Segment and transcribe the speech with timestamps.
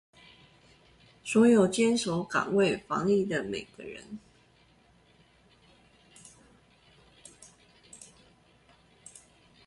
[1.23, 4.17] 所有堅守崗位防疫的每個人